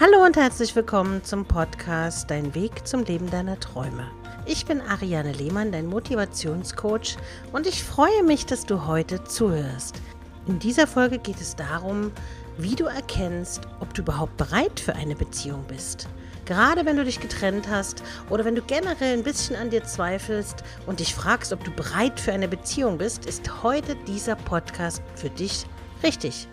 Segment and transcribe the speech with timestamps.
[0.00, 4.08] Hallo und herzlich willkommen zum Podcast Dein Weg zum Leben deiner Träume.
[4.46, 7.16] Ich bin Ariane Lehmann, dein Motivationscoach
[7.52, 10.00] und ich freue mich, dass du heute zuhörst.
[10.46, 12.12] In dieser Folge geht es darum,
[12.58, 16.06] wie du erkennst, ob du überhaupt bereit für eine Beziehung bist.
[16.44, 20.62] Gerade wenn du dich getrennt hast oder wenn du generell ein bisschen an dir zweifelst
[20.86, 25.28] und dich fragst, ob du bereit für eine Beziehung bist, ist heute dieser Podcast für
[25.28, 25.66] dich
[26.04, 26.46] richtig.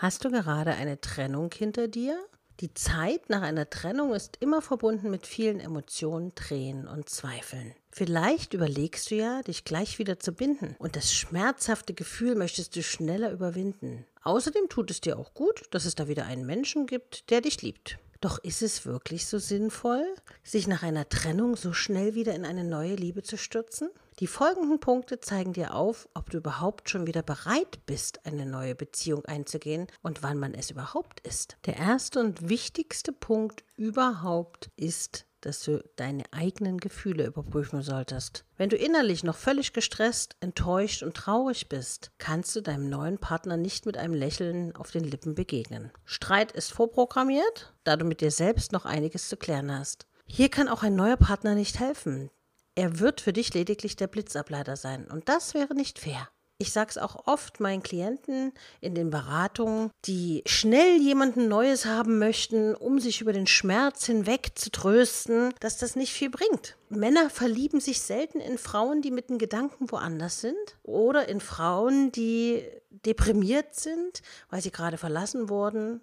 [0.00, 2.18] Hast du gerade eine Trennung hinter dir?
[2.60, 7.74] Die Zeit nach einer Trennung ist immer verbunden mit vielen Emotionen, Tränen und Zweifeln.
[7.90, 12.82] Vielleicht überlegst du ja, dich gleich wieder zu binden und das schmerzhafte Gefühl möchtest du
[12.82, 14.06] schneller überwinden.
[14.22, 17.60] Außerdem tut es dir auch gut, dass es da wieder einen Menschen gibt, der dich
[17.60, 17.98] liebt.
[18.22, 20.04] Doch ist es wirklich so sinnvoll,
[20.42, 23.90] sich nach einer Trennung so schnell wieder in eine neue Liebe zu stürzen?
[24.20, 28.74] Die folgenden Punkte zeigen dir auf, ob du überhaupt schon wieder bereit bist, eine neue
[28.74, 31.56] Beziehung einzugehen und wann man es überhaupt ist.
[31.64, 38.44] Der erste und wichtigste Punkt überhaupt ist dass du deine eigenen Gefühle überprüfen solltest.
[38.56, 43.56] Wenn du innerlich noch völlig gestresst, enttäuscht und traurig bist, kannst du deinem neuen Partner
[43.56, 45.92] nicht mit einem Lächeln auf den Lippen begegnen.
[46.04, 50.06] Streit ist vorprogrammiert, da du mit dir selbst noch einiges zu klären hast.
[50.26, 52.30] Hier kann auch ein neuer Partner nicht helfen.
[52.80, 56.30] Er wird für dich lediglich der Blitzableiter sein und das wäre nicht fair.
[56.56, 62.18] Ich sage es auch oft meinen Klienten in den Beratungen, die schnell jemanden Neues haben
[62.18, 66.78] möchten, um sich über den Schmerz hinweg zu trösten, dass das nicht viel bringt.
[66.88, 72.12] Männer verlieben sich selten in Frauen, die mit den Gedanken woanders sind oder in Frauen,
[72.12, 76.00] die deprimiert sind, weil sie gerade verlassen wurden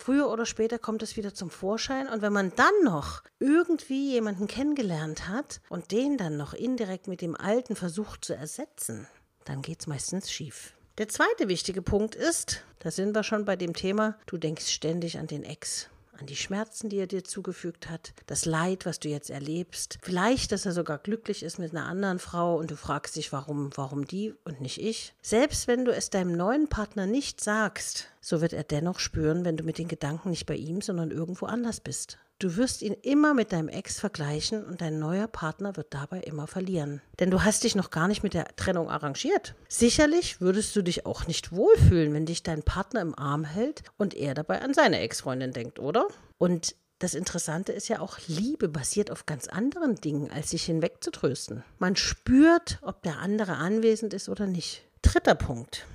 [0.00, 4.46] Früher oder später kommt es wieder zum Vorschein und wenn man dann noch irgendwie jemanden
[4.46, 9.06] kennengelernt hat und den dann noch indirekt mit dem Alten versucht zu ersetzen,
[9.44, 10.72] dann geht es meistens schief.
[10.96, 15.18] Der zweite wichtige Punkt ist, da sind wir schon bei dem Thema, du denkst ständig
[15.18, 19.08] an den Ex, an die Schmerzen, die er dir zugefügt hat, das Leid, was du
[19.08, 23.16] jetzt erlebst, vielleicht, dass er sogar glücklich ist mit einer anderen Frau und du fragst
[23.16, 25.14] dich, warum, warum die und nicht ich.
[25.22, 29.56] Selbst wenn du es deinem neuen Partner nicht sagst, so wird er dennoch spüren, wenn
[29.56, 32.18] du mit den Gedanken nicht bei ihm, sondern irgendwo anders bist.
[32.38, 36.46] Du wirst ihn immer mit deinem Ex vergleichen und dein neuer Partner wird dabei immer
[36.46, 37.02] verlieren.
[37.18, 39.54] Denn du hast dich noch gar nicht mit der Trennung arrangiert.
[39.68, 44.14] Sicherlich würdest du dich auch nicht wohlfühlen, wenn dich dein Partner im Arm hält und
[44.14, 46.08] er dabei an seine Ex-Freundin denkt, oder?
[46.38, 51.62] Und das Interessante ist ja auch, Liebe basiert auf ganz anderen Dingen, als sich hinwegzutrösten.
[51.78, 54.82] Man spürt, ob der andere anwesend ist oder nicht.
[55.02, 55.86] Dritter Punkt.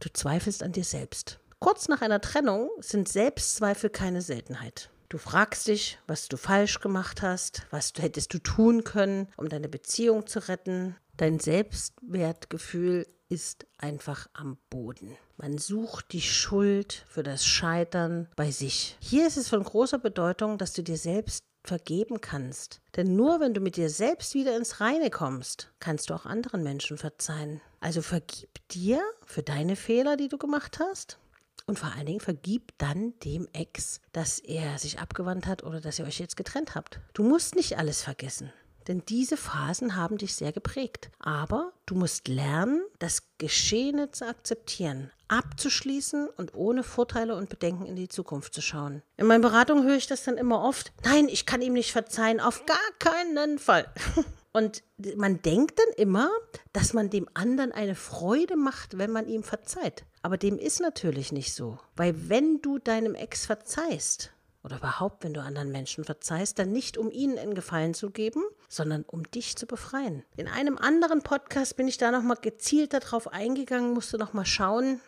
[0.00, 1.38] Du zweifelst an dir selbst.
[1.62, 4.90] Kurz nach einer Trennung sind Selbstzweifel keine Seltenheit.
[5.08, 9.48] Du fragst dich, was du falsch gemacht hast, was du hättest du tun können, um
[9.48, 10.96] deine Beziehung zu retten.
[11.16, 15.16] Dein Selbstwertgefühl ist einfach am Boden.
[15.36, 18.96] Man sucht die Schuld für das Scheitern bei sich.
[19.00, 22.80] Hier ist es von großer Bedeutung, dass du dir selbst vergeben kannst.
[22.96, 26.64] Denn nur wenn du mit dir selbst wieder ins Reine kommst, kannst du auch anderen
[26.64, 27.60] Menschen verzeihen.
[27.78, 31.18] Also vergib dir für deine Fehler, die du gemacht hast,
[31.66, 35.98] und vor allen Dingen vergib dann dem Ex, dass er sich abgewandt hat oder dass
[35.98, 37.00] ihr euch jetzt getrennt habt.
[37.14, 38.52] Du musst nicht alles vergessen.
[38.88, 41.10] Denn diese Phasen haben dich sehr geprägt.
[41.18, 47.96] Aber du musst lernen, das Geschehene zu akzeptieren, abzuschließen und ohne Vorteile und Bedenken in
[47.96, 49.02] die Zukunft zu schauen.
[49.16, 50.92] In meinen Beratungen höre ich das dann immer oft.
[51.04, 53.86] Nein, ich kann ihm nicht verzeihen, auf gar keinen Fall.
[54.54, 54.82] Und
[55.16, 56.30] man denkt dann immer,
[56.74, 60.04] dass man dem anderen eine Freude macht, wenn man ihm verzeiht.
[60.22, 61.78] Aber dem ist natürlich nicht so.
[61.96, 64.32] Weil wenn du deinem Ex verzeihst,
[64.64, 68.42] oder überhaupt, wenn du anderen Menschen verzeihst, dann nicht um ihnen einen Gefallen zu geben,
[68.68, 70.24] sondern um dich zu befreien.
[70.36, 75.00] In einem anderen Podcast bin ich da nochmal gezielt darauf eingegangen, musste nochmal schauen.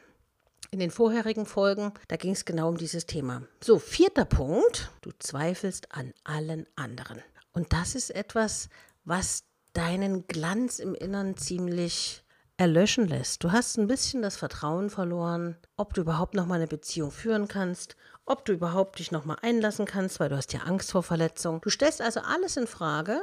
[0.71, 3.43] In den vorherigen Folgen, da ging es genau um dieses Thema.
[3.63, 7.23] So, vierter Punkt, du zweifelst an allen anderen.
[7.53, 8.69] Und das ist etwas,
[9.05, 12.24] was deinen Glanz im Innern ziemlich
[12.57, 13.43] erlöschen lässt.
[13.43, 17.49] Du hast ein bisschen das Vertrauen verloren, ob du überhaupt noch mal eine Beziehung führen
[17.49, 17.97] kannst,
[18.27, 21.61] ob du überhaupt dich noch mal einlassen kannst, weil du hast ja Angst vor Verletzung.
[21.61, 23.21] Du stellst also alles in Frage,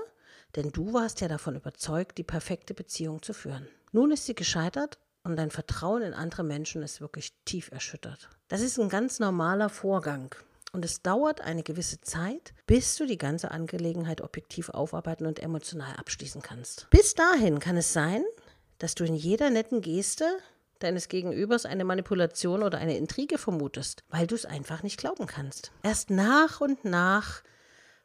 [0.56, 3.68] denn du warst ja davon überzeugt, die perfekte Beziehung zu führen.
[3.92, 8.30] Nun ist sie gescheitert und dein Vertrauen in andere Menschen ist wirklich tief erschüttert.
[8.48, 10.36] Das ist ein ganz normaler Vorgang.
[10.74, 15.96] Und es dauert eine gewisse Zeit, bis du die ganze Angelegenheit objektiv aufarbeiten und emotional
[15.98, 16.88] abschließen kannst.
[16.92, 18.24] Bis dahin kann es sein,
[18.82, 20.26] dass du in jeder netten Geste
[20.80, 25.72] deines Gegenübers eine Manipulation oder eine Intrige vermutest, weil du es einfach nicht glauben kannst.
[25.84, 27.44] Erst nach und nach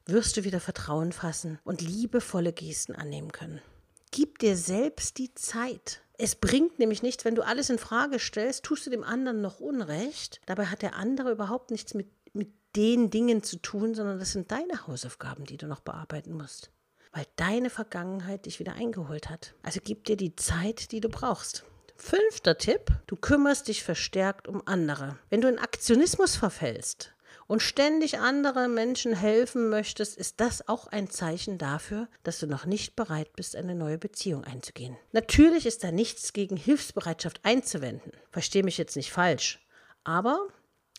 [0.04, 3.62] wirst du wieder Vertrauen fassen und liebevolle Gesten annehmen können.
[4.10, 6.02] Gib dir selbst die Zeit.
[6.18, 9.60] Es bringt nämlich nichts, wenn du alles in Frage stellst, tust du dem anderen noch
[9.60, 10.42] Unrecht.
[10.44, 14.50] Dabei hat der andere überhaupt nichts mit, mit den Dingen zu tun, sondern das sind
[14.50, 16.70] deine Hausaufgaben, die du noch bearbeiten musst.
[17.16, 19.54] Weil deine Vergangenheit dich wieder eingeholt hat.
[19.62, 21.64] Also gib dir die Zeit, die du brauchst.
[21.96, 25.18] Fünfter Tipp, du kümmerst dich verstärkt um andere.
[25.30, 27.14] Wenn du in Aktionismus verfällst,
[27.46, 32.66] und ständig andere Menschen helfen möchtest, ist das auch ein Zeichen dafür, dass du noch
[32.66, 34.96] nicht bereit bist, eine neue Beziehung einzugehen.
[35.12, 38.12] Natürlich ist da nichts gegen Hilfsbereitschaft einzuwenden.
[38.30, 39.64] Verstehe mich jetzt nicht falsch.
[40.04, 40.48] Aber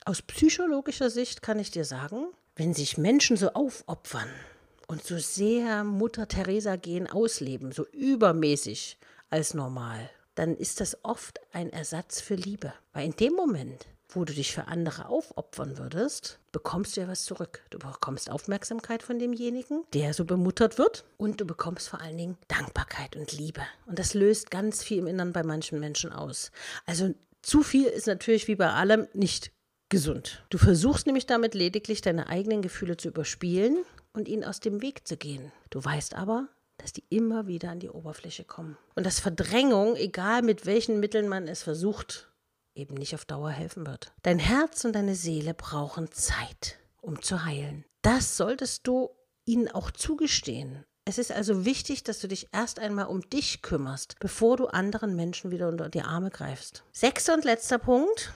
[0.06, 4.30] aus psychologischer Sicht kann ich dir sagen, wenn sich Menschen so aufopfern
[4.88, 8.98] und so sehr Mutter Teresa gehen ausleben, so übermäßig
[9.30, 12.74] als normal, dann ist das oft ein Ersatz für Liebe.
[12.94, 17.26] Weil in dem Moment, wo du dich für andere aufopfern würdest, bekommst du ja was
[17.26, 17.62] zurück.
[17.70, 21.04] Du bekommst Aufmerksamkeit von demjenigen, der so bemuttert wird.
[21.18, 23.62] Und du bekommst vor allen Dingen Dankbarkeit und Liebe.
[23.88, 26.52] Und das löst ganz viel im Inneren bei manchen Menschen aus.
[26.86, 29.52] Also zu viel ist natürlich wie bei allem nicht
[29.90, 30.46] gesund.
[30.50, 33.86] Du versuchst nämlich damit lediglich deine eigenen Gefühle zu überspielen
[34.18, 35.52] und ihnen aus dem Weg zu gehen.
[35.70, 36.48] Du weißt aber,
[36.78, 38.78] dass die immer wieder an die Oberfläche kommen.
[38.96, 42.32] Und dass Verdrängung, egal mit welchen Mitteln man es versucht,
[42.76, 44.12] eben nicht auf Dauer helfen wird.
[44.24, 47.86] Dein Herz und deine Seele brauchen Zeit, um zu heilen.
[48.02, 49.10] Das solltest du
[49.46, 50.84] ihnen auch zugestehen.
[51.06, 55.16] Es ist also wichtig, dass du dich erst einmal um dich kümmerst, bevor du anderen
[55.16, 56.84] Menschen wieder unter die Arme greifst.
[56.92, 58.34] Sechster und letzter Punkt.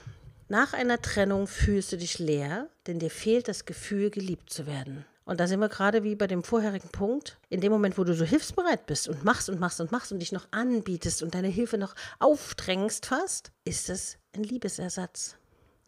[0.48, 5.04] Nach einer Trennung fühlst du dich leer, denn dir fehlt das Gefühl, geliebt zu werden.
[5.24, 7.38] Und da sind wir gerade wie bei dem vorherigen Punkt.
[7.48, 10.18] In dem Moment, wo du so hilfsbereit bist und machst und machst und machst und
[10.18, 15.36] dich noch anbietest und deine Hilfe noch aufdrängst fast, ist es ein Liebesersatz.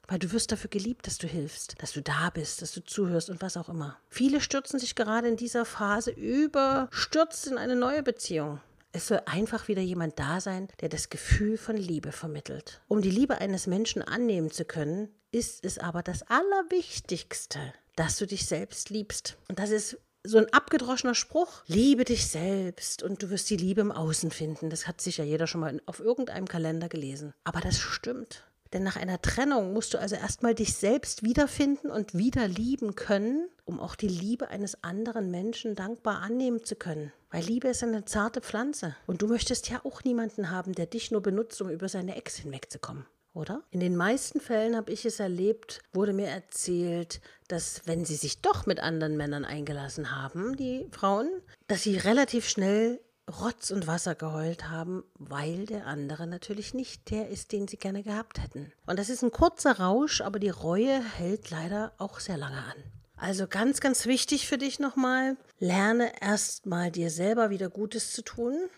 [0.06, 3.30] Weil du wirst dafür geliebt, dass du hilfst, dass du da bist, dass du zuhörst
[3.30, 3.96] und was auch immer.
[4.10, 8.60] Viele stürzen sich gerade in dieser Phase überstürzt in eine neue Beziehung.
[8.92, 12.80] Es soll einfach wieder jemand da sein, der das Gefühl von Liebe vermittelt.
[12.86, 17.58] Um die Liebe eines Menschen annehmen zu können, ist es aber das Allerwichtigste,
[17.96, 19.36] dass du dich selbst liebst.
[19.48, 21.62] Und das ist so ein abgedroschener Spruch.
[21.66, 24.70] Liebe dich selbst und du wirst die Liebe im Außen finden.
[24.70, 27.34] Das hat sicher jeder schon mal auf irgendeinem Kalender gelesen.
[27.44, 28.44] Aber das stimmt.
[28.72, 33.48] Denn nach einer Trennung musst du also erstmal dich selbst wiederfinden und wieder lieben können,
[33.64, 37.12] um auch die Liebe eines anderen Menschen dankbar annehmen zu können.
[37.30, 38.96] Weil Liebe ist eine zarte Pflanze.
[39.06, 42.36] Und du möchtest ja auch niemanden haben, der dich nur benutzt, um über seine Ex
[42.36, 43.62] hinwegzukommen oder?
[43.70, 48.40] In den meisten Fällen habe ich es erlebt, wurde mir erzählt, dass wenn sie sich
[48.40, 51.28] doch mit anderen Männern eingelassen haben, die Frauen,
[51.66, 53.00] dass sie relativ schnell
[53.40, 58.02] Rotz und Wasser geheult haben, weil der andere natürlich nicht der ist, den sie gerne
[58.02, 58.72] gehabt hätten.
[58.86, 62.76] Und das ist ein kurzer Rausch, aber die Reue hält leider auch sehr lange an.
[63.16, 68.68] Also ganz, ganz wichtig für dich nochmal, lerne erstmal dir selber wieder Gutes zu tun.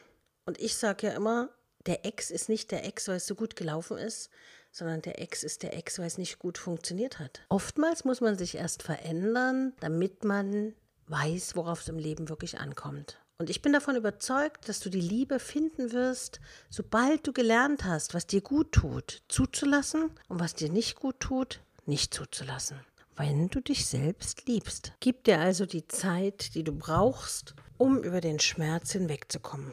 [0.44, 1.48] Und ich sage ja immer,
[1.86, 4.30] der Ex ist nicht der Ex, weil es so gut gelaufen ist,
[4.70, 7.42] sondern der Ex ist der Ex, weil es nicht gut funktioniert hat.
[7.48, 10.74] Oftmals muss man sich erst verändern, damit man
[11.08, 13.18] weiß, worauf es im Leben wirklich ankommt.
[13.38, 16.40] Und ich bin davon überzeugt, dass du die Liebe finden wirst,
[16.70, 21.60] sobald du gelernt hast, was dir gut tut, zuzulassen und was dir nicht gut tut,
[21.84, 22.80] nicht zuzulassen.
[23.14, 24.92] Wenn du dich selbst liebst.
[25.00, 29.72] Gib dir also die Zeit, die du brauchst, um über den Schmerz hinwegzukommen.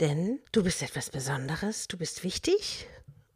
[0.00, 2.86] Denn du bist etwas Besonderes, du bist wichtig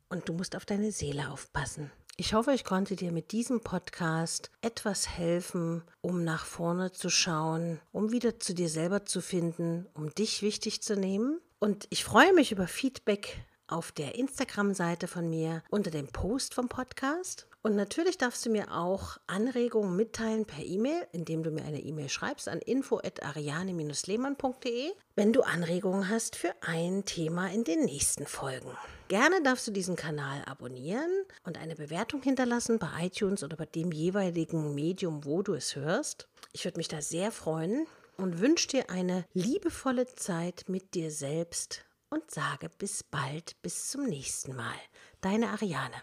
[0.09, 1.91] und du musst auf deine Seele aufpassen.
[2.17, 7.81] Ich hoffe, ich konnte dir mit diesem Podcast etwas helfen, um nach vorne zu schauen,
[7.91, 11.41] um wieder zu dir selber zu finden, um dich wichtig zu nehmen.
[11.59, 16.69] Und ich freue mich über Feedback auf der Instagram-Seite von mir unter dem Post vom
[16.69, 17.49] Podcast.
[17.65, 22.09] Und natürlich darfst du mir auch Anregungen mitteilen per E-Mail, indem du mir eine E-Mail
[22.09, 28.77] schreibst an info@ariane-lehmann.de, wenn du Anregungen hast für ein Thema in den nächsten Folgen.
[29.07, 31.09] Gerne darfst du diesen Kanal abonnieren
[31.45, 36.27] und eine Bewertung hinterlassen bei iTunes oder bei dem jeweiligen Medium, wo du es hörst.
[36.53, 41.85] Ich würde mich da sehr freuen und wünsche dir eine liebevolle Zeit mit dir selbst
[42.11, 44.75] und sage bis bald, bis zum nächsten Mal.
[45.21, 46.03] Deine Ariane.